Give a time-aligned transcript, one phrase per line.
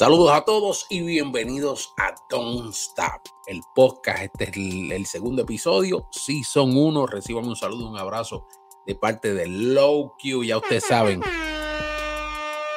[0.00, 4.22] Saludos a todos y bienvenidos a Don't Stop, el podcast.
[4.22, 7.06] Este es el, segundo episodio, Season 1.
[7.06, 8.46] Reciban un saludo, un abrazo
[8.86, 10.42] de parte de Low Q.
[10.44, 11.20] Ya ustedes saben,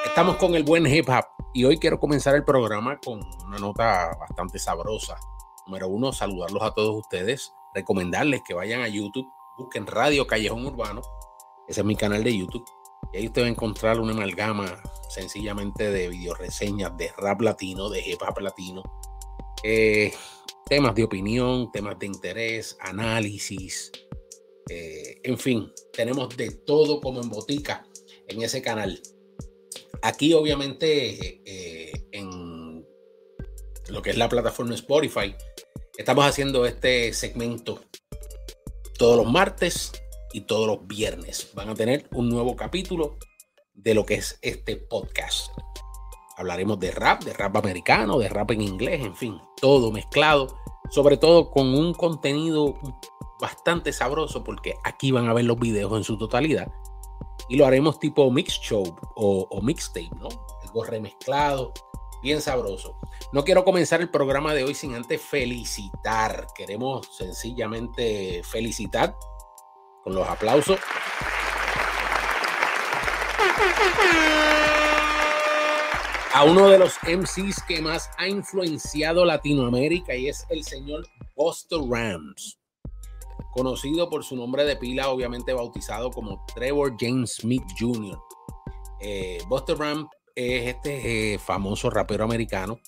[0.04, 1.24] estamos con el buen hip hop
[1.54, 5.18] y hoy quiero comenzar el programa con una nota bastante sabrosa.
[5.66, 11.00] Número uno, saludarlos a todos ustedes, recomendarles que vayan a YouTube, busquen Radio Callejón Urbano,
[11.70, 12.66] ese es mi canal de YouTube,
[13.14, 14.76] y ahí usted va a encontrar una amalgama
[15.14, 18.84] sencillamente de videoreseñas de rap latino, de hip hop latino,
[19.64, 20.12] eh,
[20.66, 23.92] temas de opinión, temas de interés, análisis,
[24.70, 27.86] eh, en fin, tenemos de todo como en botica
[28.28, 29.02] en ese canal.
[30.02, 32.86] Aquí obviamente eh, en
[33.90, 35.36] lo que es la plataforma Spotify,
[35.98, 37.82] estamos haciendo este segmento
[38.98, 39.92] todos los martes
[40.34, 41.50] y todos los viernes.
[41.54, 43.18] Van a tener un nuevo capítulo
[43.74, 45.52] de lo que es este podcast.
[46.38, 50.58] Hablaremos de rap, de rap americano, de rap en inglés, en fin, todo mezclado,
[50.90, 52.76] sobre todo con un contenido
[53.40, 56.72] bastante sabroso porque aquí van a ver los videos en su totalidad
[57.50, 58.84] y lo haremos tipo mix show
[59.16, 60.30] o, mixtape, ¿no?
[60.64, 61.74] Algo remezclado,
[62.22, 62.98] bien sabroso.
[63.32, 66.48] No quiero comenzar el programa de hoy sin antes felicitar.
[66.56, 69.16] Queremos sencillamente felicitar
[70.04, 70.80] con los aplausos
[76.34, 81.80] a uno de los MCs que más ha influenciado Latinoamérica y es el señor Buster
[81.88, 82.60] Rams,
[83.54, 88.20] conocido por su nombre de pila, obviamente bautizado como Trevor James Smith Jr.
[89.00, 92.80] Eh, Buster Rams es este eh, famoso rapero americano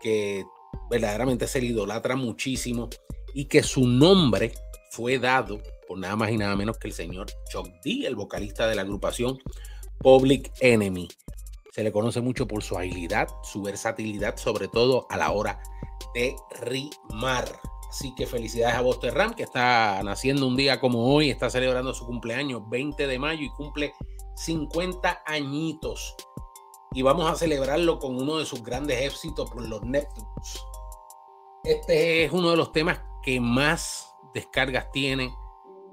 [0.00, 0.44] que
[0.90, 2.88] verdaderamente se le idolatra muchísimo
[3.34, 4.52] y que su nombre
[4.90, 8.68] fue dado por nada más y nada menos que el señor Chuck D, el vocalista
[8.68, 9.38] de la agrupación
[10.00, 11.08] Public Enemy.
[11.72, 15.60] Se le conoce mucho por su agilidad, su versatilidad, sobre todo a la hora
[16.14, 17.60] de rimar.
[17.88, 21.94] Así que felicidades a Buster Ram, que está naciendo un día como hoy, está celebrando
[21.94, 23.94] su cumpleaños 20 de mayo y cumple
[24.36, 26.14] 50 añitos.
[26.92, 30.62] Y vamos a celebrarlo con uno de sus grandes éxitos por los Neptunes.
[31.64, 35.34] Este es uno de los temas que más descargas tiene,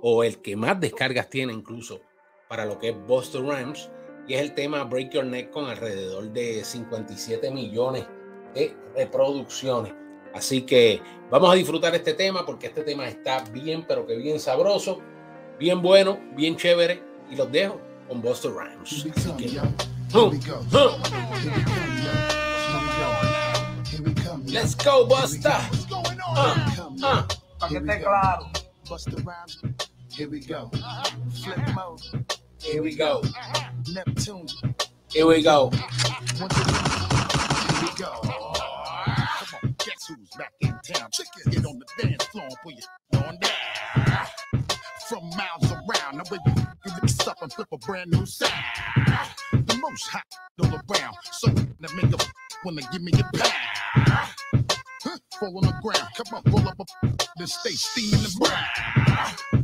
[0.08, 2.00] o el que más descargas tiene incluso
[2.48, 3.90] para lo que es Buster Rams
[4.28, 8.06] y es el tema Break Your Neck con alrededor de 57 millones
[8.54, 9.96] de reproducciones.
[10.36, 11.02] Así que
[11.32, 15.02] vamos a disfrutar este tema porque este tema está bien, pero que bien sabroso,
[15.58, 17.02] bien bueno, bien chévere
[17.32, 19.08] y los dejo con Buster Rhymes.
[24.46, 25.52] Let's go, Buster.
[25.90, 26.04] Uh,
[26.94, 28.04] uh.
[28.04, 28.52] claro.
[28.88, 29.95] Buster Rhymes.
[30.16, 30.72] Here we go.
[31.44, 32.00] Flip mode.
[32.62, 33.22] Here we go.
[33.94, 34.48] Neptune.
[35.12, 35.70] Here we go.
[35.72, 35.82] Here
[37.82, 38.22] we go.
[38.24, 41.10] Come on, guess who's back in town?
[41.12, 44.28] Chicken, get on the dance floor and put your on down.
[45.10, 48.54] From miles around, now when you mix up and flip a brand new sound.
[49.52, 50.24] The most hot
[50.62, 51.16] all around.
[51.34, 52.18] So that make a
[52.64, 53.54] wanna give me a pound.
[55.04, 56.08] Huh, fall on the ground.
[56.16, 56.86] Come on, roll up a
[57.38, 59.55] then stay steaming the brown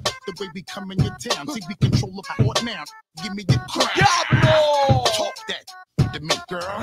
[0.42, 1.48] way we come in your town.
[1.48, 2.84] See, we control the fort now.
[3.24, 3.90] Give me your crown.
[3.96, 5.04] Diablo!
[5.16, 6.80] Talk that to me, girl.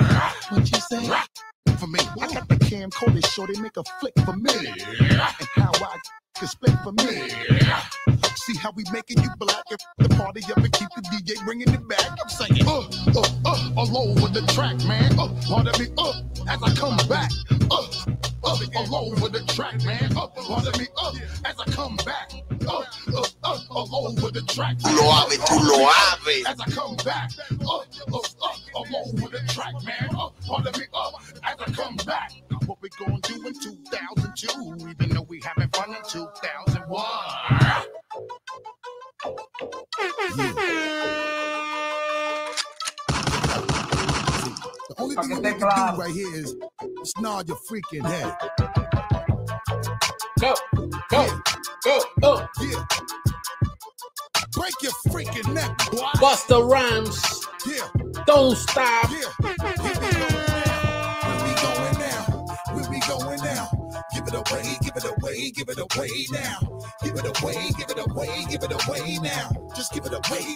[0.49, 1.11] What you say?
[1.77, 4.53] For me, I got the camcorder, show they make a flick for me.
[4.67, 5.97] And how I
[6.35, 7.29] can split for me.
[8.35, 11.69] See how we making you black if the party up and keep the DJ bringing
[11.69, 12.09] it back.
[12.09, 12.79] I'm saying, uh,
[13.15, 15.19] uh, uh, all over the track, man.
[15.19, 17.29] Uh, pardon me, uh, as I come back.
[17.69, 17.87] Uh,
[18.43, 18.57] uh,
[18.91, 20.15] all over the track, man.
[20.17, 21.13] Uh, pardon me, uh,
[21.45, 22.31] as I come back.
[22.67, 22.83] Uh,
[23.15, 24.77] uh, uh, all over the track.
[24.77, 26.45] Tú lo haces, tú lo haces.
[26.47, 27.31] As I come back.
[27.61, 27.79] Uh,
[28.13, 30.09] uh, uh, all over the track, man.
[30.15, 31.11] Uh, pardon me, uh,
[31.43, 32.31] as I come back.
[32.65, 37.03] What we gonna do in 2002, even though we having fun in 2001.
[44.87, 46.55] The only thing we can do right here is
[47.19, 48.35] nod your freaking head.
[50.39, 50.53] Go,
[56.19, 57.45] Bust the rhymes.
[57.67, 57.87] Yeah.
[58.25, 59.09] Don't stop.
[59.11, 59.49] Yeah.
[64.33, 66.59] it away, give it away, give it away now.
[67.03, 69.49] Give it away, give it away, give it away now.
[69.75, 70.55] Just give it away.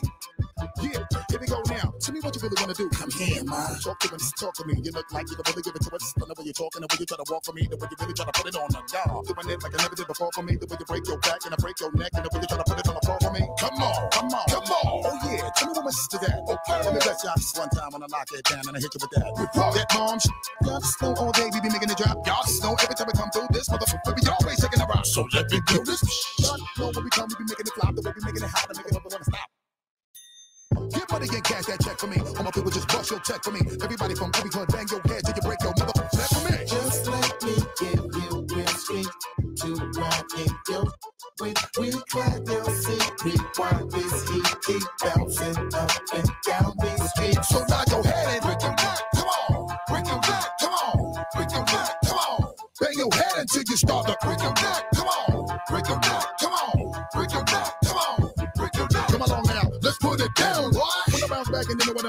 [0.83, 0.99] Yeah,
[1.31, 1.95] here we go now.
[2.03, 2.89] Tell me what you really want to do.
[2.91, 3.79] Come here, man.
[3.79, 4.75] Talk to me, talk to me.
[4.83, 6.13] You look like you can really give it to us.
[6.13, 7.97] The way you're talking, the way you try to walk for me, the way you
[8.03, 9.23] really try to put it on the dog.
[9.23, 10.59] Doing it like I never did before for me.
[10.59, 12.49] The way you break your back and I break your neck, and the way you
[12.51, 13.43] try to put it on the floor for me.
[13.63, 14.85] Come on, come on, come on.
[15.07, 16.37] Oh yeah, tell me what my sister that.
[16.43, 16.77] Okay.
[16.83, 18.91] Let me bless y'all just one time when I lock it down and I hit
[18.91, 19.31] you with that.
[19.55, 20.35] That mom shit.
[20.67, 22.19] Y'all just all day we be making it drop.
[22.27, 25.07] Y'all just know every time we come through this motherfucker, we always taking a rock.
[25.07, 26.03] So let me do this.
[26.43, 27.95] Y'all know when we come, we be making it flop.
[27.95, 29.02] The way we making it hot, and making it
[31.27, 31.31] wanna stop.
[31.31, 32.19] Get money and cash that check for me.
[32.37, 33.61] All my people just bust your check for me.
[33.83, 36.65] Everybody from every hood, bang your head till you break your motherfucker neck for me.
[36.67, 38.73] Just let me give you real
[39.57, 40.85] to ride in your
[41.41, 47.49] with we glad you'll see rewind this heat keep bouncing up and down these streets.
[47.49, 48.99] So nod your head and break your neck.
[49.15, 50.47] Come on, break your neck.
[50.61, 51.95] Come on, break your neck.
[52.05, 54.85] Come on, bang your head until you start to break your neck.
[54.95, 55.32] Come on,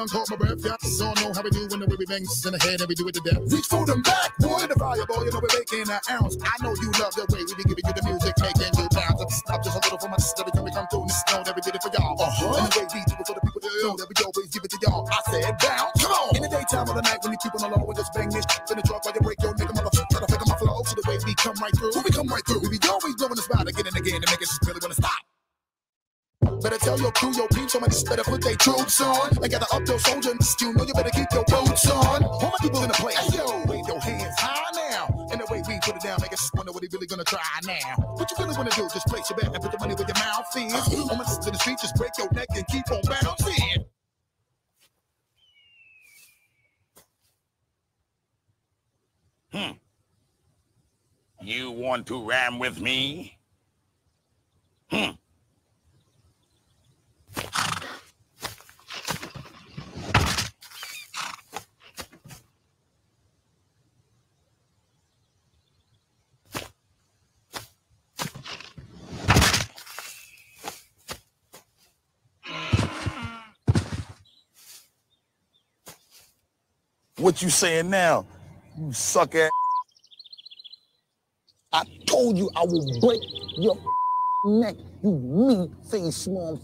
[0.05, 1.81] back and then when I caught my breath, y'all so know how we do when
[1.81, 3.41] the way we bang in the head and we do it to death.
[3.49, 6.37] Reach for them back, boy, the fire, boy, you know we're making an ounce.
[6.45, 9.23] I know you love the way we be giving you the music, making you bounce.
[9.41, 11.06] Stop just a little for my sister every time we come through.
[11.09, 12.17] This know that we did it for y'all.
[12.19, 12.61] Uh-huh.
[12.61, 14.65] And the way we do it for the people that know that we always give
[14.65, 15.03] it to y'all.
[15.09, 16.31] I said bounce, come on.
[16.37, 18.31] In the daytime or the night when you keep on the low and just bang
[18.31, 20.09] this shit in the truck while you break your nigga motherfucker.
[20.11, 20.79] Try to fake my flow.
[20.85, 23.17] So the way we come right through, when we come right through, we be always
[23.17, 25.13] blowing the spot again and again to make us just really wanna stop.
[26.62, 29.31] Better tell your crew, your peeps, somebody better put their troops on.
[29.37, 32.25] And gather up your soldiers, you know you better keep your boots on.
[32.25, 35.26] All my people in the place, yo, wave your hands high now.
[35.31, 37.41] And the way we put it down, make us wonder what he really gonna try
[37.67, 37.94] now.
[38.17, 38.88] What you really wanna do?
[38.93, 40.73] Just place your bet and put the money where your mouth is.
[40.73, 43.85] My to the street, just break your neck and keep on bouncing.
[49.52, 49.73] Hmm.
[51.43, 53.38] You want to ram with me?
[54.90, 55.11] Hmm.
[77.19, 78.27] What you saying now?
[78.79, 79.51] You suck ass.
[81.73, 83.23] I told you I will break
[83.57, 83.79] your
[84.45, 86.61] neck, you mean face small.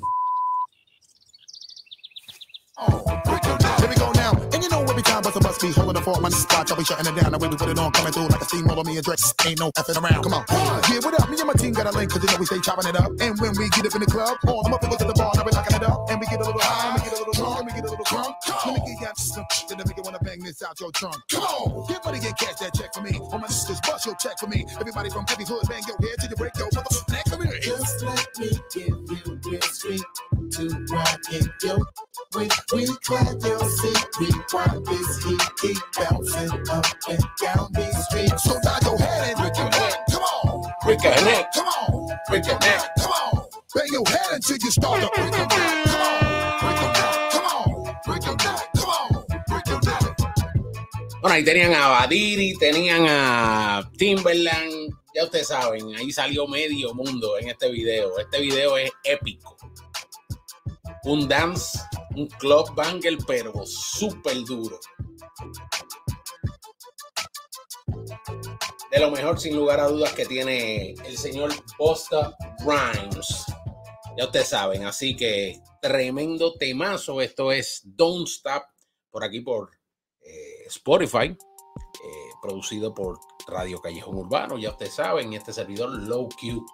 [5.23, 6.31] Time bust a must be holding the fort, man.
[6.31, 7.33] Spot, I'll be shutting it down.
[7.33, 8.85] The way we put it on, coming through like a steamroller.
[8.85, 10.23] Me and Drake ain't no effing around.
[10.23, 10.45] Come on.
[10.89, 11.29] Yeah, what up?
[11.29, 13.11] Me and my team got a link, cause you know we stay chopping it up.
[13.21, 15.45] And when we get up in the club, all the people to the bar, now
[15.45, 16.11] we locking it up.
[16.11, 17.85] And we get a little high, and we get a little drunk, and we get
[17.85, 18.35] a little drunk.
[18.67, 21.17] Let me get you some shit that make you wanna bang this out your trunk.
[21.31, 23.19] Come on, get money and cash that check for me.
[23.21, 24.67] All my sisters, bust your check for me.
[24.81, 27.51] Everybody from every hood, bang your head till you break your motherfucking neck for me.
[27.61, 30.07] Just let me give you real sweet
[30.57, 31.81] to ride in your
[32.35, 38.45] with we glad you'll see rewind this heat keep bouncing up and down these streets.
[38.45, 40.07] So nod your head and break your neck.
[40.11, 41.53] Come on, Break your neck.
[41.53, 42.91] come on, Break your neck.
[42.99, 43.45] come on.
[43.75, 45.85] Bang your head until you start to break your neck.
[45.87, 47.31] Come on, break your neck.
[47.33, 48.69] Come on, break your neck.
[48.77, 50.17] Come on, break your neck.
[51.21, 57.39] Bueno, ahí tenían a Badiri, tenían a Timberland, ya ustedes saben, ahí salió medio mundo
[57.39, 58.19] en este video.
[58.19, 59.57] Este video es épico.
[61.05, 61.79] Un dance,
[62.17, 64.79] un club banger, pero súper duro.
[68.91, 73.45] De lo mejor, sin lugar a dudas, que tiene el señor Busta Rhymes.
[74.17, 77.21] Ya ustedes saben, así que tremendo temazo.
[77.21, 78.65] Esto es Don't Stop
[79.11, 79.71] por aquí por
[80.21, 86.65] eh, Spotify, eh, producido por Radio Callejón Urbano, ya ustedes saben, este servidor Low Q.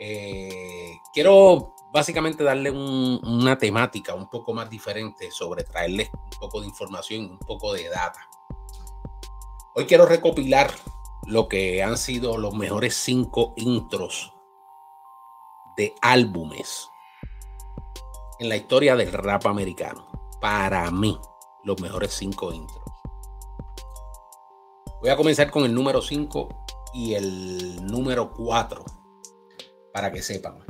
[0.00, 6.60] Eh, quiero básicamente darle un- una temática un poco más diferente sobre traerles un poco
[6.60, 8.28] de información, un poco de data.
[9.76, 10.72] Hoy quiero recopilar
[11.24, 14.34] lo que han sido los mejores cinco intros
[15.76, 16.88] de álbumes
[18.40, 20.10] en la historia del rap americano.
[20.40, 21.16] Para mí,
[21.62, 22.82] los mejores cinco intros.
[25.00, 26.48] Voy a comenzar con el número 5
[26.94, 28.84] y el número 4
[29.92, 30.64] para que sepan.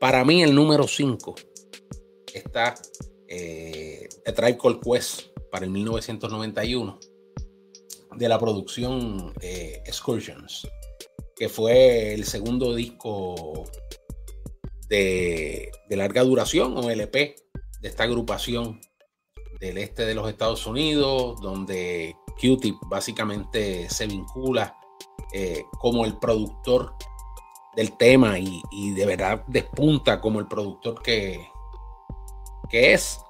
[0.00, 1.34] Para mí, el número 5
[2.32, 2.74] está
[3.28, 6.98] eh, Called Quest para el 1991
[8.16, 10.68] de la producción eh, Excursions,
[11.34, 13.64] que fue el segundo disco
[14.88, 17.36] de, de larga duración o LP
[17.80, 18.80] de esta agrupación
[19.60, 24.76] del este de los Estados Unidos, donde Q-Tip básicamente se vincula
[25.32, 26.94] eh, como el productor
[27.76, 31.48] del tema y, y de verdad despunta como el productor que,
[32.68, 33.20] que es.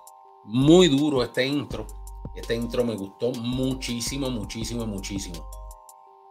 [0.45, 1.87] Muy duro este intro.
[2.35, 5.45] Este intro me gustó muchísimo, muchísimo, muchísimo.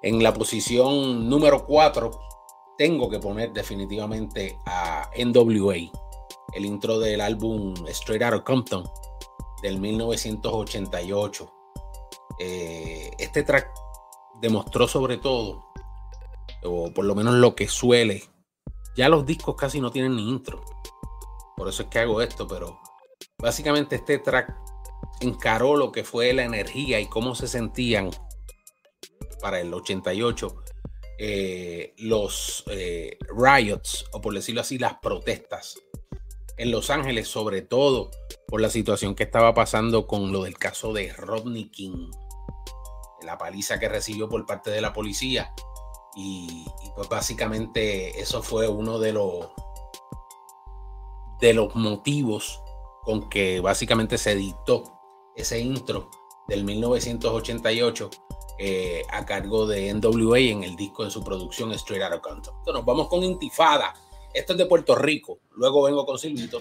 [0.02, 2.12] En la posición número 4
[2.78, 5.76] tengo que poner definitivamente a NWA,
[6.54, 8.84] el intro del álbum Straight Outta Compton
[9.62, 11.52] del 1988.
[12.40, 13.72] Eh, este track
[14.40, 15.72] demostró sobre todo,
[16.66, 18.24] o por lo menos lo que suele,
[18.96, 20.64] ya los discos casi no tienen ni intro.
[21.56, 22.80] Por eso es que hago esto, pero
[23.38, 24.54] básicamente este track
[25.22, 28.10] encaró lo que fue la energía y cómo se sentían
[29.42, 30.64] para el 88
[31.18, 35.78] eh, los eh, riots, o por decirlo así, las protestas
[36.58, 38.12] en Los Ángeles, sobre todo
[38.48, 42.10] por la situación que estaba pasando con lo del caso de Rodney King,
[43.24, 45.54] la paliza que recibió por parte de la policía.
[46.16, 49.50] Y, pues básicamente eso fue uno de los
[51.40, 52.62] de los motivos
[53.04, 54.84] con que básicamente se dictó
[55.36, 56.10] ese intro
[56.48, 58.10] del 1988
[58.58, 62.56] eh, a cargo de NWA en el disco de su producción Straight Outta Compton.
[62.60, 63.94] Entonces nos vamos con Intifada.
[64.34, 65.40] Esto es de Puerto Rico.
[65.52, 66.60] Luego vengo con Silvito.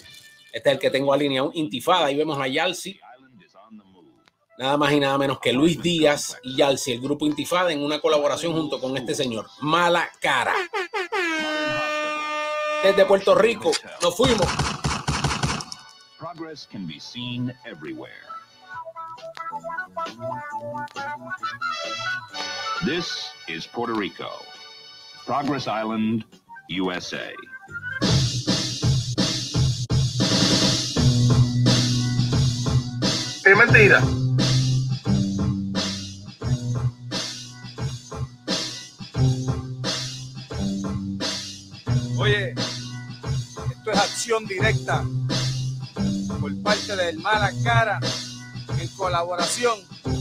[0.52, 1.50] Este es el que tengo alineado.
[1.54, 2.06] Intifada.
[2.06, 2.98] Ahí vemos a Yalsi.
[4.56, 8.00] Nada más y nada menos que Luis Díaz y Yalsi, el grupo Intifada, en una
[8.00, 9.46] colaboración junto con este señor.
[9.60, 10.54] Mala cara.
[12.84, 14.46] Desde Puerto Rico nos fuimos.
[16.18, 18.12] Progress can be seen everywhere.
[22.84, 24.30] This is Puerto Rico,
[25.26, 26.24] Progress Island,
[26.68, 27.32] USA.
[33.44, 34.02] Es mentira.
[44.34, 45.04] Acción directa
[46.40, 48.00] por parte del Mala Cara
[48.80, 50.14] en colaboración con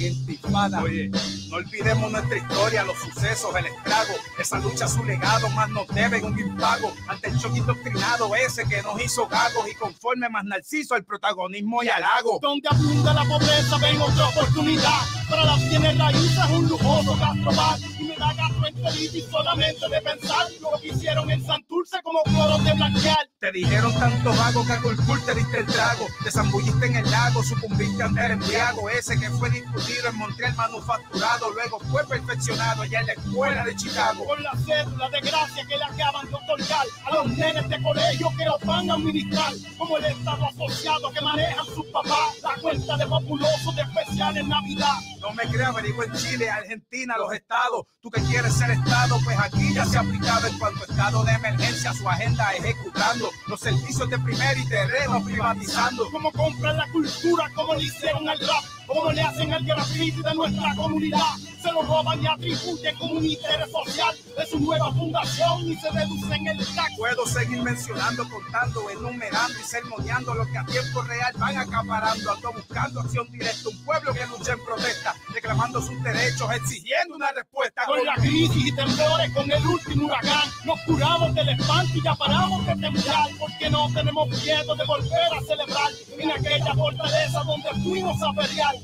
[0.00, 0.82] Intifada.
[0.82, 1.10] Oye,
[1.48, 6.24] no olvidemos nuestra historia, los sucesos, el estrago, esa lucha, su legado, más nos deben
[6.24, 10.96] un impago ante el choque indoctrinado ese que nos hizo gagos y conforme más narciso
[10.96, 12.38] el protagonismo y halago.
[12.42, 15.00] Donde abunda la pobreza, ven otra oportunidad.
[15.28, 17.78] Para las bienes raíces, un lujoso gastrobar.
[17.98, 22.72] Y me da gastroenteritis solamente de pensar lo que hicieron en Santurce como cloro de
[22.72, 23.28] blanquear.
[23.38, 26.06] Te dijeron tanto vago que a Colcul te diste el trago.
[26.24, 28.88] Te zambulliste en el lago, sucumbiste ante el embriago.
[28.90, 31.50] Ese que fue discutido en Montreal manufacturado.
[31.52, 34.24] Luego fue perfeccionado allá en la escuela de Chicago.
[34.24, 38.32] Con la cédula de gracia que le acaban de otorgar a los nenes de colegio
[38.36, 39.52] que los van a administrar.
[39.76, 42.40] Como el Estado asociado que manejan sus papás.
[42.42, 44.94] La cuenta de populosos de especial en Navidad.
[45.20, 47.86] No me creas, averigua en Chile, Argentina, los estados.
[48.06, 51.32] Tú que quieres ser estado, pues aquí ya se ha aplicado en cuanto estado de
[51.32, 56.08] emergencia su agenda ejecutando los servicios de primer y terreno privatizando.
[56.12, 60.34] Como compran la cultura, como le hicieron al rap, como le hacen al graffiti de
[60.36, 61.34] nuestra comunidad.
[61.60, 65.90] Se lo roban y atribuyen como un interés social de su nueva fundación y se
[65.90, 66.92] deducen el tax.
[66.96, 72.30] Puedo seguir mencionando, contando, enumerando y sermoneando lo que a tiempo real van acaparando.
[72.30, 77.32] Ando buscando acción directa, un pueblo que lucha en protesta, reclamando sus derechos, exigiendo una
[77.32, 77.82] respuesta.
[77.96, 82.14] Con la crisis y temblores, con el último huracán, nos curamos del espanto y ya
[82.14, 87.70] paramos de temblar, porque no tenemos miedo de volver a celebrar en aquella fortaleza donde
[87.82, 88.74] fuimos a pelear.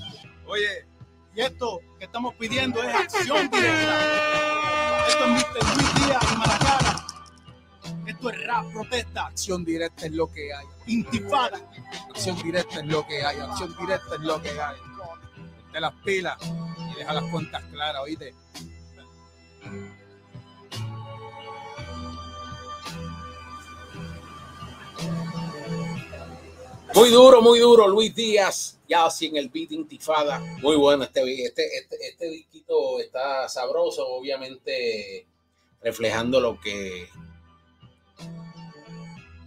[0.47, 0.87] Oye,
[1.35, 5.07] Y esto que estamos pidiendo es acción directa.
[5.09, 5.77] Esto es Mr.
[5.77, 7.07] Luis Díaz Maracara.
[8.07, 10.67] Esto es rap, protesta, acción directa es lo que hay.
[10.87, 11.61] intifada.
[12.11, 13.39] Acción directa es lo que hay.
[13.41, 14.77] Acción directa es lo que hay.
[15.71, 16.37] Te las pilas
[16.93, 18.35] y deja las cuentas claras, oíste.
[26.95, 30.41] Muy duro, muy duro, Luis Díaz, ya así en el beat Intifada.
[30.61, 31.23] Muy bueno este.
[31.45, 35.27] Este, este, este disquito está sabroso, obviamente
[35.81, 37.09] reflejando lo que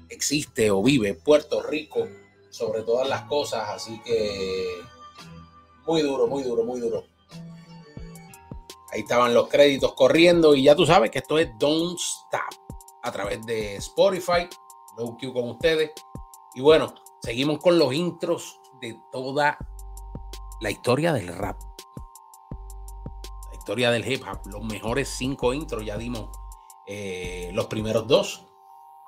[0.09, 2.07] existe o vive Puerto Rico
[2.49, 3.69] sobre todas las cosas.
[3.69, 4.81] Así que
[5.85, 7.05] muy duro, muy duro, muy duro.
[8.91, 13.11] Ahí estaban los créditos corriendo y ya tú sabes que esto es Don't Stop a
[13.11, 14.49] través de Spotify.
[14.97, 15.91] Low Q con ustedes.
[16.55, 16.95] Y bueno,
[17.25, 19.58] seguimos con los intros de toda
[20.62, 21.60] la historia del rap.
[23.51, 24.46] La historia del hip hop.
[24.46, 25.84] Los mejores cinco intros.
[25.84, 26.29] Ya dimos
[26.86, 28.46] eh, los primeros dos.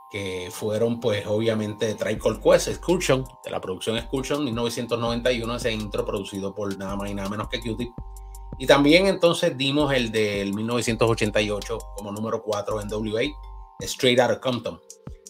[0.10, 5.56] Que fueron, pues, obviamente, Called Quest, Excursion, de la producción Excursion 1991.
[5.56, 7.92] Ese intro producido por nada más y nada menos que Q-Tip.
[8.58, 13.22] Y también entonces dimos el del 1988 como número 4 en WA,
[13.82, 14.80] Straight Outta Compton.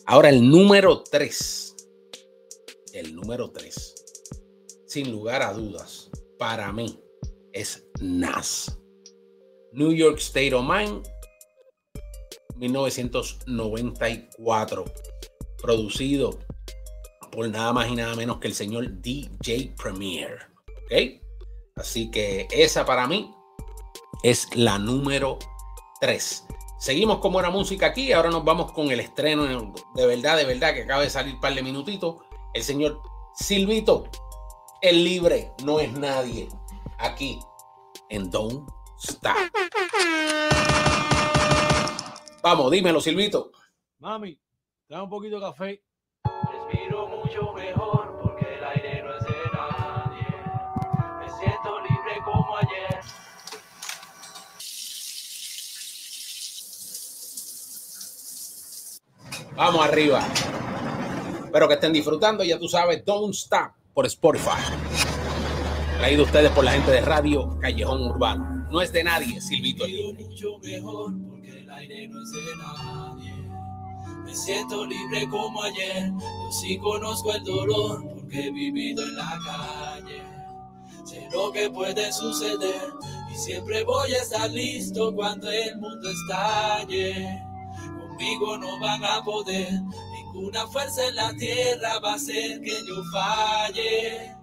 [0.06, 1.76] Ahora el número 3.
[2.98, 3.96] El número 3.
[4.88, 7.00] Sin lugar a dudas, para mí
[7.54, 8.75] es Nas.
[9.72, 11.08] New York State of Mind,
[12.56, 14.86] 1994.
[15.62, 16.39] Producido
[17.32, 20.36] por nada más y nada menos que el señor DJ Premier.
[20.86, 21.22] ¿Ok?
[21.75, 23.32] Así que esa para mí
[24.24, 25.38] es la número
[26.01, 26.48] 3.
[26.80, 28.12] Seguimos con buena música aquí.
[28.12, 31.42] Ahora nos vamos con el estreno de verdad, de verdad, que acaba de salir un
[31.42, 32.16] par de minutitos.
[32.57, 32.99] El señor
[33.35, 34.09] Silvito,
[34.81, 36.49] el libre no es nadie.
[36.97, 37.39] Aquí
[38.09, 39.35] en Don't Stop.
[42.41, 43.51] Vamos, dímelo, Silvito.
[43.99, 44.41] Mami,
[44.89, 45.83] dame un poquito de café.
[46.51, 50.25] Respiro mucho mejor porque el aire no es de nadie.
[51.19, 53.01] Me siento libre como ayer.
[59.55, 60.27] Vamos arriba.
[61.57, 62.43] Espero que estén disfrutando.
[62.43, 64.61] Ya tú sabes, Don't Stop por Spotify.
[65.97, 68.67] Traído ustedes por la gente de Radio Callejón Urbano.
[68.69, 69.83] No es de nadie, Silvito.
[69.83, 70.23] Respiro Libre.
[70.23, 73.33] mucho mejor porque el aire no es de nadie.
[74.23, 76.11] Me siento libre como ayer.
[76.19, 80.21] Yo sí conozco el dolor porque he vivido en la calle.
[81.05, 82.93] Sé lo que puede suceder
[83.31, 87.41] y siempre voy a estar listo cuando el mundo estalle.
[87.97, 89.71] Conmigo no van a poder,
[90.38, 94.37] ninguna fuerza en la tierra va a hacer que yo falle.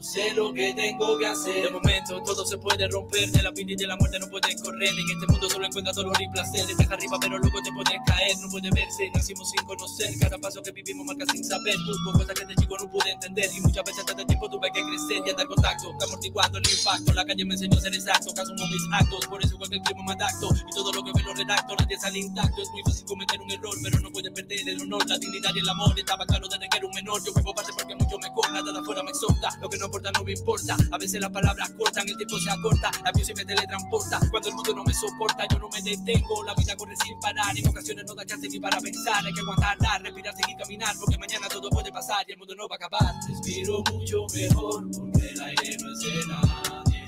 [0.00, 1.64] Sé lo que tengo que hacer.
[1.64, 3.30] De momento todo se puede romper.
[3.32, 4.88] De la vida y de la muerte no puedes correr.
[4.88, 6.66] En este mundo solo encuentras dolor y placer.
[6.66, 8.38] Desde arriba, pero luego te puedes caer.
[8.38, 9.10] No puede verse.
[9.12, 10.16] Nacimos sin conocer.
[10.20, 11.74] Cada paso que vivimos marca sin saber.
[11.76, 13.50] Hubo cosas que de chico no pude entender.
[13.56, 15.90] Y muchas veces de tiempo tuve que crecer y andar contacto.
[16.00, 17.12] Amortiguando el impacto.
[17.12, 18.32] La calle me enseñó a ser exacto.
[18.34, 19.26] Caso con mis actos.
[19.26, 20.48] Por eso cualquier clima me adapto.
[20.54, 21.74] Y todo lo que ve lo redacto.
[21.74, 22.62] Nadie sale intacto.
[22.62, 23.74] Es muy fácil cometer un error.
[23.82, 25.98] Pero no puedes perder el honor, la dignidad y el amor.
[25.98, 27.20] Estaba claro desde que era un menor.
[27.24, 28.62] Yo vivo parte porque mucho me corta.
[28.62, 29.58] Nada afuera me exhorta.
[29.60, 30.76] Lo que no importa no me importa.
[30.92, 32.90] A veces las palabras cortan, el tiempo se acorta.
[33.04, 34.20] La music me teletransporta.
[34.30, 36.44] Cuando el mundo no me soporta, yo no me detengo.
[36.44, 37.58] La vida corre sin parar.
[37.58, 39.24] En ocasiones no da chance ni para pensar.
[39.24, 40.94] Hay que aguantar, respirar, seguir caminar.
[41.00, 43.14] Porque mañana todo puede pasar y el mundo no va a acabar.
[43.28, 47.04] Respiro mucho mejor porque el aire no es de nadie.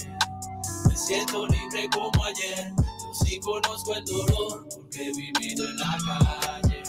[0.88, 2.72] Me siento libre como ayer.
[2.76, 6.82] Yo sí conozco el dolor porque he vivido en la calle.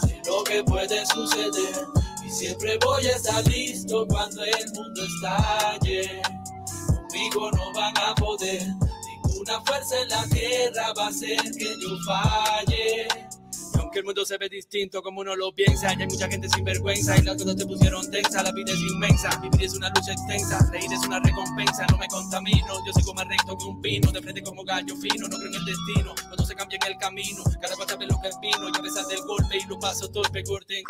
[0.00, 2.01] Sé lo que puede suceder
[2.32, 6.22] siempre voy a estar listo cuando el mundo estalle.
[6.86, 8.62] Conmigo no van a poder,
[9.06, 13.08] ninguna fuerza en la tierra va a hacer que yo falle.
[13.74, 16.64] Y aunque el mundo se ve distinto como uno lo piensa, hay mucha gente sin
[16.64, 20.12] vergüenza y las cosas te pusieron tensa, la vida es inmensa, vivir es una lucha
[20.12, 24.12] extensa, reír es una recompensa, no me contamino, yo sigo más recto que un pino,
[24.12, 26.98] de frente como gallo fino, no creo en el destino, todo se cambia en el
[26.98, 29.78] camino, cada cual sabe lo que es vino, y a pesar del golpe y lo
[29.78, 30.82] paso torpe, corte.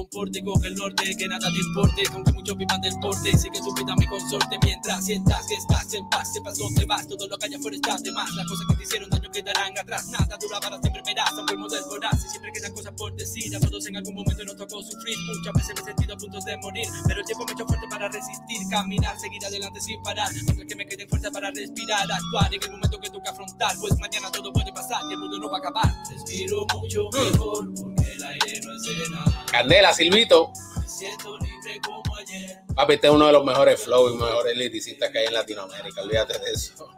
[0.00, 3.74] Comporte, coge el norte, que nada te importe, aunque muchos vivan del porte, sigue tu
[3.74, 7.44] vida mi consorte, mientras sientas que estás en paz, sepas dónde vas, todo lo que
[7.44, 10.58] haya afuera está de más, las cosas que te hicieron daño quedarán atrás, nada dura
[10.58, 13.86] para siempre verás, aunque el es voraz, y siempre quedan cosas por decir, a todos
[13.86, 16.88] en algún momento nos tocó sufrir, muchas veces me he sentido a punto de morir,
[17.06, 20.66] pero el tiempo me ha hecho fuerte para resistir, caminar, seguir adelante sin parar, aunque
[20.66, 24.32] que me quede fuerza para respirar, actuar en el momento que toca afrontar, pues mañana
[24.32, 28.24] todo puede pasar y el mundo no va a acabar, respiro mucho mejor, porque el
[28.24, 29.29] aire no es de nada.
[29.50, 30.52] Candela, Silvito.
[30.80, 32.62] Me siento libre como ayer.
[32.74, 36.02] Papi, este es uno de los mejores flow y mejores liricistas que hay en Latinoamérica.
[36.02, 36.88] Olvídate de eso.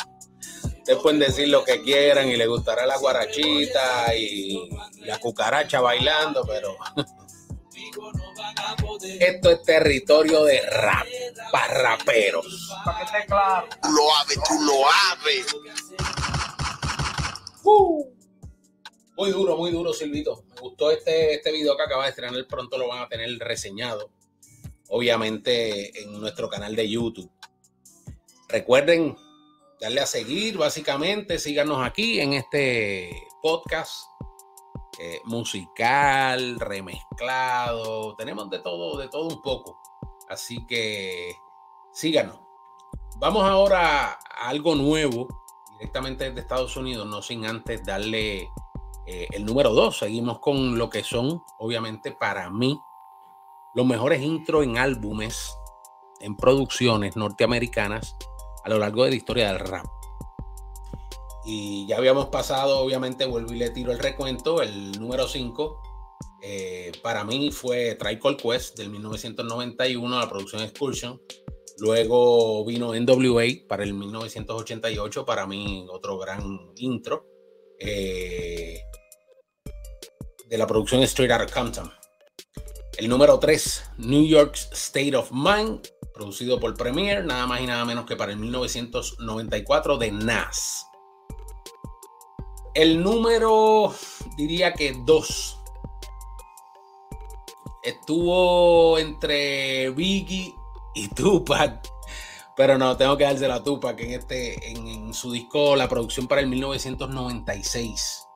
[0.65, 6.45] Ustedes pueden decir lo que quieran y les gustará la guarachita y la cucaracha bailando,
[6.45, 6.77] pero
[9.21, 11.07] esto es territorio de rap,
[11.53, 12.71] para raperos.
[12.85, 13.67] Para que esté claro.
[13.85, 15.45] Lo ave, tú lo ave.
[17.65, 18.05] Uh.
[19.17, 20.45] Muy duro, muy duro, Silvito.
[20.63, 22.47] Gustó este, este video que acaba de estrenar.
[22.47, 24.11] Pronto lo van a tener reseñado.
[24.89, 27.31] Obviamente en nuestro canal de YouTube.
[28.49, 29.17] Recuerden
[29.81, 31.41] darle a seguir, básicamente.
[31.41, 33.11] Síganos aquí en este
[33.43, 34.07] podcast
[35.01, 38.15] eh, musical, remezclado.
[38.15, 39.81] Tenemos de todo, de todo un poco.
[40.29, 41.35] Así que
[41.93, 42.39] síganos.
[43.17, 45.27] Vamos ahora a algo nuevo,
[45.73, 48.49] directamente desde Estados Unidos, no sin antes darle
[49.07, 49.99] eh, el número 2.
[49.99, 52.79] Seguimos con lo que son, obviamente, para mí,
[53.75, 55.57] los mejores intros en álbumes,
[56.21, 58.17] en producciones norteamericanas
[58.65, 59.87] a lo largo de la historia del rap.
[61.45, 64.63] Y ya habíamos pasado, obviamente, vuelvo y le tiro el recuento.
[64.63, 65.83] El número 5
[67.03, 71.21] para mí fue Tricol Quest del 1991, la producción Excursion.
[71.79, 76.43] Luego vino NWA para el 1988, para mí otro gran
[76.77, 77.27] intro.
[77.85, 78.81] Eh,
[80.49, 81.93] de la producción Straight Outta Compton.
[82.97, 87.85] El número 3, New York's State of Mind, producido por Premiere, nada más y nada
[87.85, 90.87] menos que para el 1994 de Nas.
[92.75, 93.95] El número,
[94.37, 95.59] diría que 2.
[97.83, 100.55] estuvo entre Biggie
[100.95, 101.92] y Tupac.
[102.57, 106.41] Pero no, tengo que dársela a Tupac en, este, en, su disco, la producción para
[106.41, 108.27] el 1996.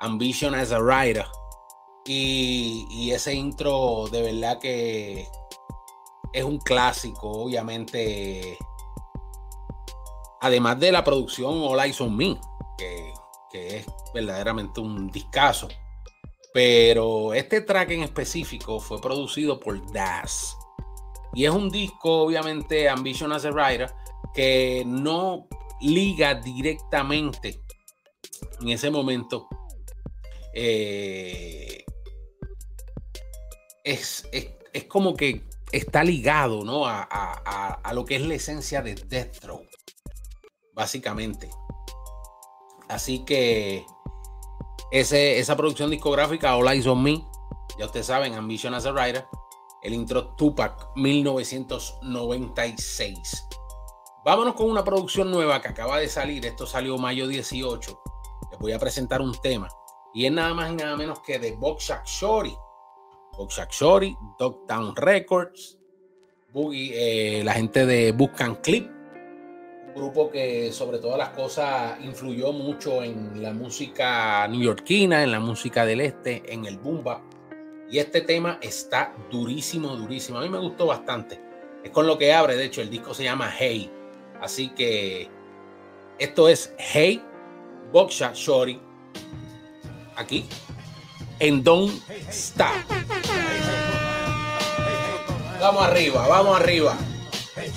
[0.00, 1.26] Ambition as a Writer.
[2.06, 5.28] Y, y ese intro de verdad que
[6.32, 8.58] es un clásico, obviamente.
[10.40, 12.40] Además de la producción All Eyes on Me,
[12.78, 13.12] que,
[13.50, 15.68] que es verdaderamente un discazo.
[16.52, 20.56] Pero este track en específico fue producido por Das.
[21.34, 23.92] Y es un disco, obviamente, Ambition as a Writer,
[24.34, 25.46] que no
[25.80, 27.60] liga directamente
[28.60, 29.48] en ese momento.
[30.52, 31.84] eh,
[33.84, 36.84] es, es, es como que está ligado ¿no?
[36.86, 39.62] a, a- a- lo que es la esencia de Death Row,
[40.74, 41.48] básicamente.
[42.88, 43.84] Así que
[44.90, 47.24] ese, esa producción discográfica, All Eyes on Me,
[47.78, 49.24] ya ustedes saben, Ambition as a Writer,
[49.82, 53.46] el intro Tupac 1996.
[54.24, 56.44] Vámonos con una producción nueva que acaba de salir.
[56.44, 58.02] Esto salió mayo 18.
[58.50, 59.68] Les voy a presentar un tema.
[60.12, 62.54] Y es nada más y nada menos que de Boxak Shorty.
[63.38, 65.78] Boxak Shorty, Dogtown Records,
[66.52, 68.90] Boogie, eh, la gente de Buscan Clip.
[69.94, 75.86] Grupo que sobre todas las cosas influyó mucho en la música neoyorquina, en la música
[75.86, 77.02] del este, en el boom.
[77.90, 80.38] Y este tema está durísimo, durísimo.
[80.38, 81.40] A mí me gustó bastante.
[81.82, 83.90] Es con lo que abre, de hecho, el disco se llama Hey.
[84.40, 85.28] Así que
[86.18, 87.22] esto es Hey
[87.92, 88.80] Boxshot Shorty.
[90.16, 90.46] Aquí.
[91.40, 91.92] En Don't
[92.28, 92.68] Stop.
[95.60, 96.96] Vamos arriba, vamos arriba.
[97.56, 97.70] Hey,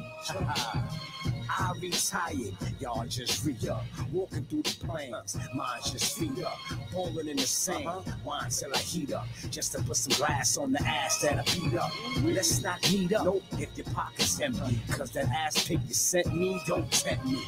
[1.50, 3.84] I retired, y'all just re up.
[4.12, 6.58] Walking through the plains, mine just feet up.
[6.92, 7.88] Bowling in the sand,
[8.24, 9.28] wine till I heat up.
[9.50, 11.92] Just to put some glass on the ass that I beat up.
[12.24, 14.80] Let's not meet up No, if your pocket's empty.
[14.90, 17.42] Cause that ass pic you sent me don't tempt me.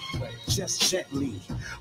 [0.47, 1.33] Just gently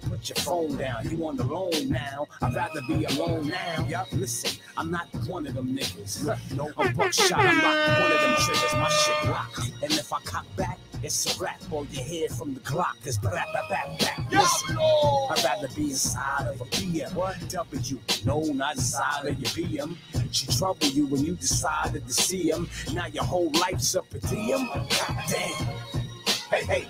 [0.09, 1.09] put your phone down.
[1.09, 2.27] You on the loan now.
[2.43, 3.87] I'd rather be alone now.
[3.89, 6.25] Yup, listen, I'm not one of them niggas.
[6.57, 8.75] No, I'm buckshot, I'm not one of them triggers.
[8.75, 9.59] My shit lock.
[9.83, 10.74] And if I cock back,
[11.05, 12.95] it's a rap or you hear from the Glock.
[13.05, 14.19] It's back, back, back, back.
[14.31, 17.15] Listen, I'd rather be inside of a BM.
[17.15, 17.37] What?
[17.51, 17.99] W.
[18.25, 19.97] No, not inside of your BM.
[20.31, 22.69] She trouble you when you decided to see him.
[22.93, 24.67] Now your whole life's up a DM.
[24.67, 26.03] God damn.
[26.51, 26.89] Hey, hey.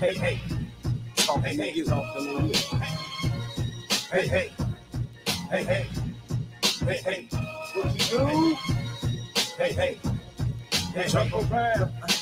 [0.00, 0.40] Hey, hey.
[1.16, 1.84] Talking to you.
[1.84, 2.80] Talking to you.
[4.10, 4.52] Hey, hey.
[5.48, 5.86] Hey, hey.
[6.84, 7.28] Hey, hey.
[7.74, 8.56] What you do?
[9.56, 9.98] Hey, hey.
[10.92, 11.08] Hey.
[11.08, 11.92] Hey, around.
[12.02, 12.21] I'm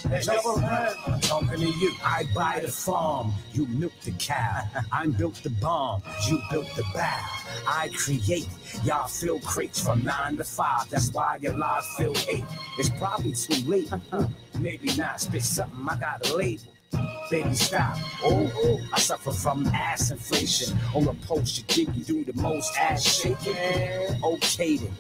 [1.23, 1.93] talking to you.
[2.05, 3.33] I buy the farm.
[3.53, 4.63] You milk the cow.
[4.93, 6.03] I'm built the bomb.
[6.29, 7.27] You built the bow.
[7.67, 8.49] I create.
[8.85, 10.89] Y'all fill crates from nine to five.
[10.91, 12.45] That's why your lives feel eight.
[12.79, 13.91] It's probably too late.
[14.59, 15.21] Maybe not.
[15.21, 15.87] Spit something.
[15.89, 16.65] I got a label.
[17.31, 17.97] Baby, stop.
[18.25, 20.77] Oh, oh, I suffer from ass inflation.
[20.95, 23.55] On a post, you think you do the most ass shaking.
[24.25, 24.93] Okay, then.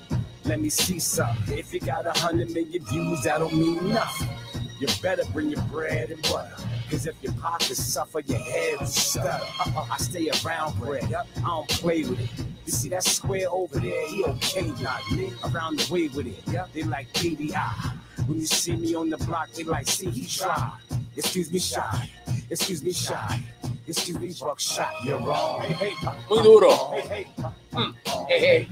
[0.44, 1.58] Let me see something.
[1.58, 4.28] If you got a hundred million views, that don't mean nothing.
[4.80, 6.56] You better bring your bread and butter.
[6.90, 9.44] Cause if your pockets suffer, your head will stutter.
[9.66, 11.04] Uh-uh, I stay around bread.
[11.12, 12.30] I don't play with it.
[12.64, 14.08] You see that square over there?
[14.08, 15.34] He okay, not me.
[15.44, 16.72] Around the way with it.
[16.72, 17.92] They like PDI.
[18.26, 20.72] When you see me on the block, they like, see, he tried.
[21.14, 22.10] Excuse me, shy.
[22.48, 23.42] Excuse me, shy.
[23.86, 24.94] Excuse me, buckshot.
[25.04, 25.60] You're wrong.
[25.60, 26.08] Hey, hey.
[26.30, 26.92] Muy duro.
[26.92, 27.26] Hey, hey.
[27.72, 27.94] Mm.
[28.28, 28.68] Hey, hey.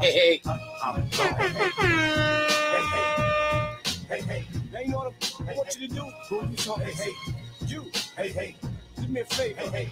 [0.00, 0.42] Hey, hey.
[0.82, 2.48] I'm Hey, hey.
[5.48, 6.04] I want you to do?
[6.50, 6.84] You talking?
[6.86, 7.12] Hey, hey.
[7.66, 7.82] You.
[8.16, 8.56] Hey, hey.
[8.96, 9.54] Do me a favor.
[9.60, 9.88] Hey, hey.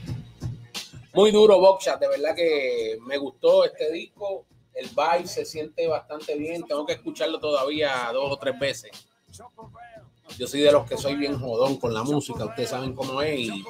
[1.15, 2.01] Muy duro, Boxshot.
[2.01, 4.47] De verdad que me gustó este disco.
[4.75, 6.63] El vibe se siente bastante bien.
[6.67, 8.91] Tengo que escucharlo todavía dos o tres veces.
[10.39, 12.47] Yo soy de los que soy bien jodón con la música.
[12.47, 13.39] Ustedes saben cómo es.
[13.41, 13.65] y-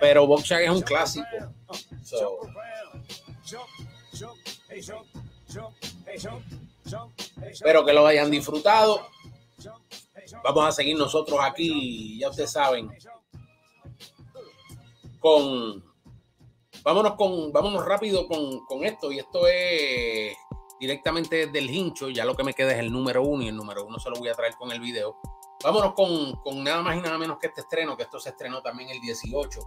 [0.00, 1.26] Pero Boxshot es un clásico.
[2.04, 2.38] So,
[7.50, 9.06] espero que lo hayan disfrutado.
[10.42, 12.90] Vamos a seguir nosotros aquí, ya ustedes saben,
[15.20, 15.82] con
[16.82, 20.36] vámonos con vámonos rápido con, con esto y esto es
[20.78, 23.86] directamente del hincho ya lo que me queda es el número uno y el número
[23.86, 25.16] uno se lo voy a traer con el video.
[25.62, 28.60] Vámonos con, con nada más y nada menos que este estreno que esto se estrenó
[28.60, 29.60] también el 18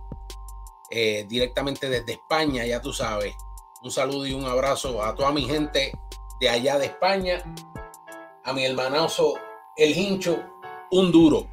[0.92, 3.36] eh, directamente desde España ya tú sabes.
[3.82, 5.92] Un saludo y un abrazo a toda mi gente
[6.40, 7.44] de allá de España,
[8.44, 9.40] a mi hermanazo
[9.78, 10.44] El Hincho,
[10.90, 11.50] un duro.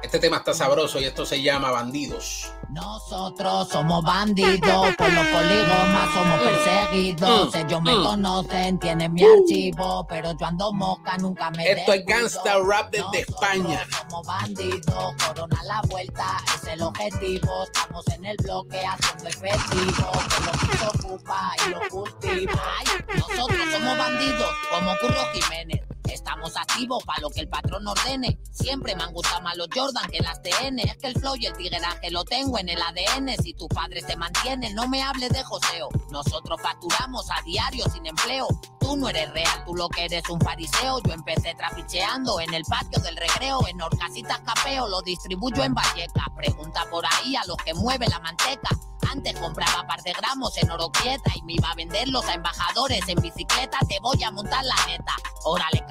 [0.00, 2.52] Este tema está sabroso y esto se llama Bandidos.
[2.70, 7.54] Nosotros somos bandidos, por los polígonos somos perseguidos.
[7.56, 12.06] Ellos me conocen, tienen mi archivo, pero yo ando moca, nunca me Esto es.
[12.06, 13.84] Gangsta Rap desde España.
[14.08, 17.64] Somos bandidos, corona la vuelta, es el objetivo.
[17.64, 22.52] Estamos en el bloque haciendo efectivo, que lo que se ocupa y lo cultivo.
[22.78, 25.83] Ay, nosotros somos bandidos, como Curro Jiménez.
[26.14, 28.38] Estamos activos para lo que el patrón ordene.
[28.52, 30.78] Siempre me han gustado más los Jordan que las TN.
[30.78, 33.34] Es que el flow y el tigueraje lo tengo en el ADN.
[33.42, 35.88] Si tus padres te mantienen, no me hables de joseo.
[36.12, 38.46] Nosotros facturamos a diario sin empleo.
[38.78, 41.00] Tú no eres real, tú lo que eres un fariseo.
[41.02, 43.66] Yo empecé traficheando en el patio del recreo.
[43.66, 46.26] En Orcasitas Capeo lo distribuyo en Valleca.
[46.36, 48.68] Pregunta por ahí a los que mueven la manteca.
[49.10, 53.08] Antes compraba par de gramos en oro quieta y me iba a venderlos a embajadores
[53.08, 53.78] en bicicleta.
[53.88, 55.14] Te voy a montar la neta.
[55.44, 55.84] Órale,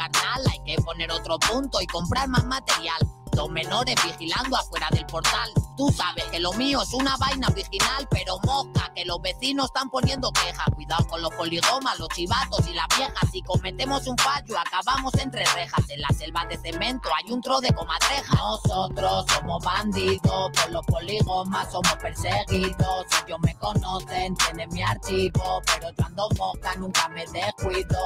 [0.52, 2.98] hay que poner otro punto y comprar más material.
[3.32, 5.50] Dos menores vigilando afuera del portal.
[5.76, 9.90] Tú sabes que lo mío es una vaina original, pero mosca, que los vecinos están
[9.90, 10.68] poniendo quejas.
[10.76, 13.30] Cuidado con los poligomas, los chivatos y las viejas.
[13.32, 15.90] Si cometemos un fallo, acabamos entre rejas.
[15.90, 18.36] En la selva de cemento hay un tro de comadreja.
[18.36, 23.06] Nosotros somos bandidos, por los poligomas somos perseguidos.
[23.26, 27.98] Ellos me conocen, tienen mi archivo, pero yo ando mosca, nunca me descuido.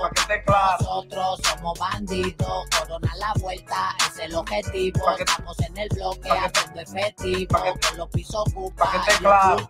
[0.47, 5.11] Nosotros somos bandidos, corona la vuelta, es el objetivo.
[5.17, 9.69] Estamos en el bloque haciendo efectivo, con los pisos ocupa que esté y los claro.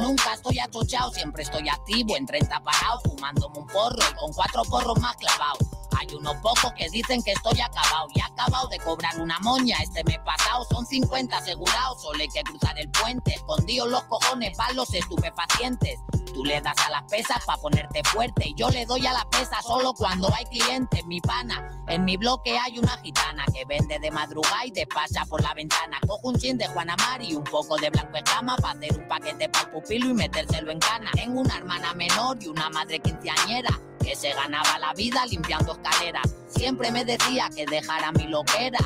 [0.00, 4.62] Nunca estoy atochado, siempre estoy activo, en 30 parados, fumándome un porro y con cuatro
[4.64, 5.75] porros más clavados.
[5.98, 10.04] Hay unos pocos que dicen que estoy acabado y acabado de cobrar una moña este
[10.04, 10.64] mes pasado.
[10.70, 13.34] Son 50 asegurados, solo hay que cruzar el puente.
[13.34, 15.98] Escondidos los cojones van los estupefacientes.
[16.34, 19.60] Tú le das a las pesas para ponerte fuerte yo le doy a la pesa
[19.62, 21.04] solo cuando hay clientes.
[21.06, 25.42] Mi pana, en mi bloque hay una gitana que vende de madrugada y despacha por
[25.42, 25.98] la ventana.
[26.06, 29.08] Cojo un chin de Juana Mari y un poco de blanco escama para hacer un
[29.08, 31.10] paquete para el pupilo y metérselo en cana.
[31.14, 33.70] Tengo una hermana menor y una madre quinceañera
[34.06, 36.32] que se ganaba la vida limpiando escaleras.
[36.48, 38.78] Siempre me decía que dejara mi loquera,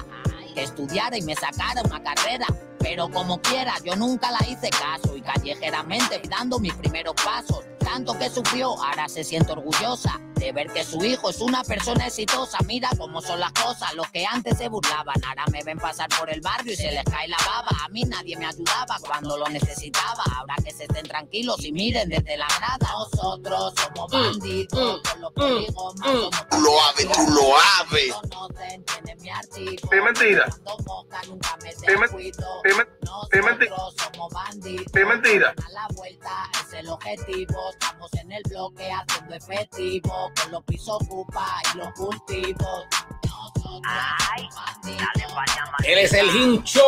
[0.55, 2.47] que estudiara y me sacara una carrera.
[2.81, 7.61] Pero como quiera, yo nunca la hice caso y callejeramente fui dando mis primeros pasos.
[7.79, 12.07] Tanto que sufrió, ahora se siente orgullosa de ver que su hijo es una persona
[12.07, 12.59] exitosa.
[12.67, 16.31] Mira cómo son las cosas, los que antes se burlaban, ahora me ven pasar por
[16.31, 17.69] el barrio y se les cae la baba.
[17.85, 20.23] A mí nadie me ayudaba cuando lo necesitaba.
[20.37, 22.79] Ahora que se estén tranquilos y miren desde la grada.
[22.93, 28.15] Nosotros somos bandidos, los poligomas somos Tú lo aves, tú lo aves.
[28.31, 29.89] conocen, tienen mi archivo.
[30.05, 30.47] Mentira.
[31.27, 32.63] Nunca me descuido.
[32.71, 32.89] Es men-
[33.33, 33.71] es mentira.
[33.77, 34.87] Nosotros somos bandidos.
[34.95, 35.55] Es mentira.
[35.67, 37.71] A la vuelta es el objetivo.
[37.71, 40.31] Estamos en el bloque haciendo efectivo.
[40.43, 42.87] Con los pisos ocupa y los cultivos.
[44.55, 45.05] Bandidos.
[45.85, 46.83] Él es el hincho.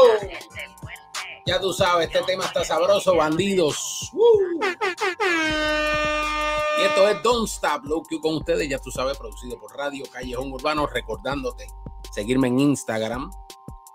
[1.47, 4.11] Ya tú sabes, este tema está sabroso, bandidos.
[4.13, 4.61] ¡Uh!
[6.79, 10.05] Y esto es Don't Stop, Low Q con ustedes, ya tú sabes, producido por Radio
[10.13, 11.67] Callejón Urbano, recordándote
[12.13, 13.31] seguirme en Instagram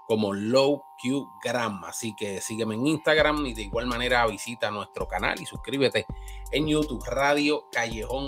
[0.08, 1.84] como Low Q Gram.
[1.84, 6.06] Así que sígueme en Instagram y de igual manera visita nuestro canal y suscríbete
[6.52, 8.28] en YouTube, Radio Callejón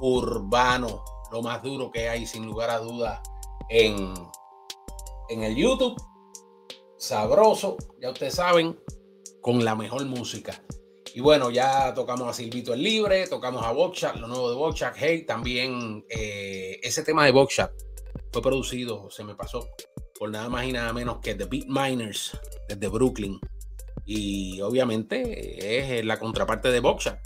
[0.00, 1.04] Urbano.
[1.30, 3.20] Lo más duro que hay, sin lugar a dudas,
[3.68, 4.12] en,
[5.28, 5.96] en el YouTube.
[6.98, 8.78] Sabroso, ya ustedes saben,
[9.40, 10.62] con la mejor música.
[11.14, 14.94] Y bueno, ya tocamos a Silvito el Libre, tocamos a Boxshot, lo nuevo de Boxshot.
[14.96, 17.70] Hey, también eh, ese tema de Boxshot
[18.32, 19.68] fue producido, se me pasó,
[20.22, 23.40] por nada más y nada menos que The Beat Miners desde Brooklyn.
[24.04, 27.18] Y obviamente es la contraparte de Boxshot.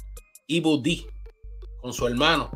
[0.46, 1.06] Ibu D
[1.82, 2.50] con su hermano,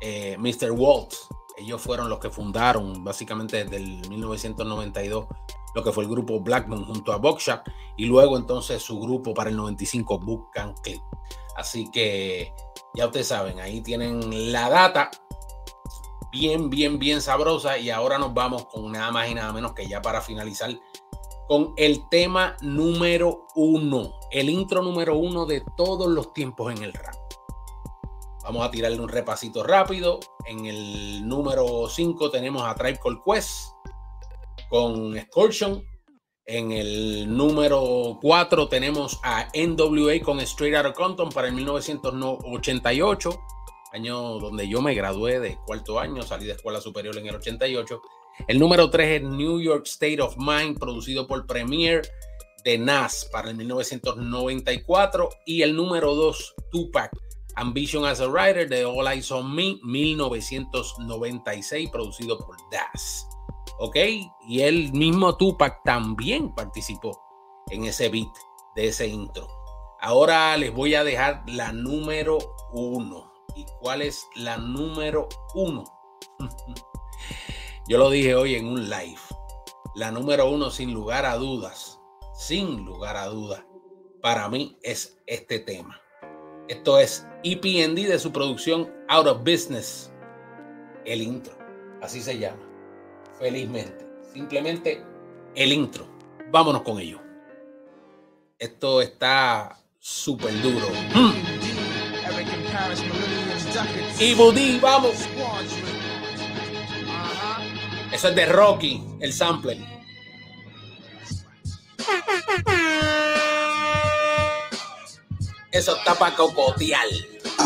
[0.00, 0.70] eh, Mr.
[0.70, 1.28] Waltz.
[1.58, 5.26] Ellos fueron los que fundaron básicamente desde el 1992
[5.74, 7.60] lo que fue el grupo Blackman junto a Buckshot
[7.98, 10.52] y luego entonces su grupo para el 95 Book
[10.82, 11.02] Clip.
[11.58, 12.50] Así que
[12.94, 15.10] ya ustedes saben, ahí tienen la data
[16.32, 19.86] bien, bien, bien sabrosa y ahora nos vamos con nada más y nada menos que
[19.86, 20.70] ya para finalizar
[21.46, 26.92] con el tema número uno, el intro número uno de todos los tiempos en el
[26.94, 27.14] rap.
[28.42, 30.18] Vamos a tirarle un repasito rápido.
[30.46, 33.74] En el número 5 tenemos a Tribe Called Quest
[34.68, 35.84] con Excursion.
[36.44, 43.40] En el número 4 tenemos a NWA con Straight Outta Compton para el 1988,
[43.92, 48.00] año donde yo me gradué de cuarto año, salí de escuela superior en el 88.
[48.48, 52.02] El número 3 es New York State of Mind, producido por Premier
[52.64, 55.28] de Nas para el 1994.
[55.46, 57.10] Y el número 2, Tupac,
[57.56, 63.28] Ambition as a Writer de All Eyes on Me, 1996, producido por Das.
[63.78, 63.96] ¿Ok?
[64.48, 67.20] Y el mismo Tupac también participó
[67.70, 68.32] en ese beat
[68.74, 69.46] de ese intro.
[70.00, 72.38] Ahora les voy a dejar la número
[72.72, 73.31] uno.
[73.54, 75.84] ¿Y cuál es la número uno?
[77.88, 79.18] Yo lo dije hoy en un live.
[79.94, 82.00] La número uno, sin lugar a dudas,
[82.34, 83.64] sin lugar a dudas,
[84.22, 86.00] para mí es este tema.
[86.68, 90.12] Esto es EPND de su producción Out of Business.
[91.04, 91.54] El intro.
[92.00, 92.62] Así se llama.
[93.38, 94.06] Felizmente.
[94.32, 95.04] Simplemente
[95.54, 96.06] el intro.
[96.50, 97.20] Vámonos con ello.
[98.58, 100.86] Esto está súper duro.
[101.14, 101.51] Mm.
[104.18, 105.14] Y Budí, vamos.
[108.12, 109.92] Eso es de Rocky, el sample.
[115.72, 117.06] Eso está para cocotear.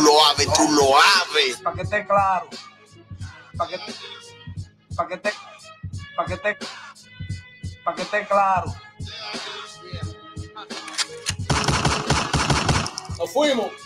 [0.01, 1.57] Lo ave, tú lo ave.
[1.63, 2.49] Para que esté claro.
[3.57, 3.79] Para que,
[4.95, 5.33] para que esté,
[6.15, 6.59] para que esté,
[7.85, 8.75] para que esté claro.
[13.19, 13.86] Nos fuimos.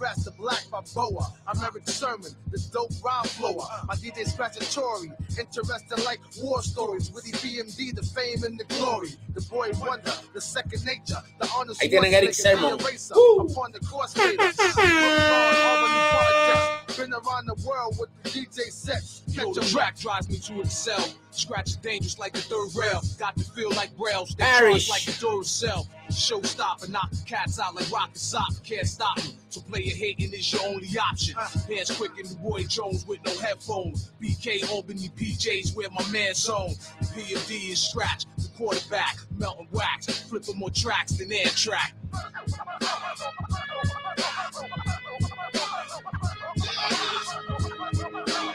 [0.00, 1.30] My the black Boa.
[1.46, 3.68] I'm Eric Sermon, the dope rhyme flower.
[3.86, 7.12] My DJ scratch a Tory, interesting like war stories.
[7.12, 9.10] With the BMD, the fame and the glory.
[9.34, 11.74] The boy wonder, the second nature, the honor.
[11.74, 12.72] Ahí tienen Eric Sermon.
[12.72, 14.14] Upon the course
[16.96, 19.22] Been around the world with the DJ sets.
[19.28, 21.08] Yo, the track drives me to excel.
[21.30, 23.00] Scratch is dangerous like the third rail.
[23.18, 24.34] Got to feel like rails.
[24.34, 25.86] Charge like a Duracell.
[26.10, 28.52] Show stop and knock the cats out like rocket sock.
[28.64, 29.36] Can't stop me.
[29.50, 31.36] So play your hating is your only option.
[31.38, 31.50] Ah.
[31.68, 34.10] Hands quick in the Roy Jones with no headphones.
[34.20, 36.72] BK Albany PJs where my man's home.
[37.14, 38.24] PMD is scratch.
[38.36, 39.16] The quarterback.
[39.38, 40.22] Melting wax.
[40.24, 41.94] Flipping more tracks than air track.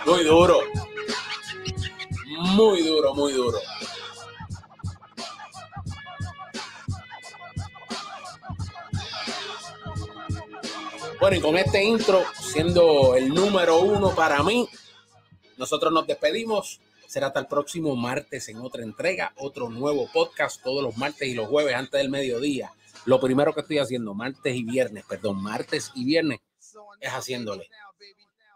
[0.05, 0.59] Muy duro.
[2.37, 3.57] Muy duro, muy duro.
[11.19, 14.69] Bueno, y con este intro, siendo el número uno para mí,
[15.57, 16.81] nosotros nos despedimos.
[17.07, 21.33] Será hasta el próximo martes en otra entrega, otro nuevo podcast, todos los martes y
[21.33, 22.71] los jueves antes del mediodía.
[23.05, 26.41] Lo primero que estoy haciendo, martes y viernes, perdón, martes y viernes,
[26.99, 27.69] es haciéndole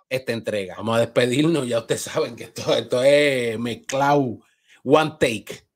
[0.10, 0.76] esta entrega.
[0.78, 4.39] Vamos a despedirnos, ya ustedes saben que esto, esto es mezclado
[4.84, 5.67] one take.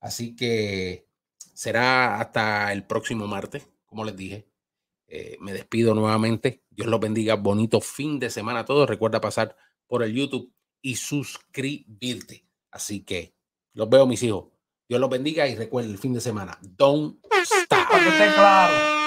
[0.00, 1.06] Así que
[1.54, 4.46] será hasta el próximo martes, como les dije.
[5.08, 6.62] Eh, me despido nuevamente.
[6.70, 7.34] Dios los bendiga.
[7.34, 8.88] Bonito fin de semana a todos.
[8.88, 12.44] Recuerda pasar por el YouTube y suscribirte.
[12.70, 13.34] Así que
[13.72, 14.46] los veo, mis hijos.
[14.88, 16.58] Dios los bendiga y recuerden el fin de semana.
[16.62, 18.97] Don't stop.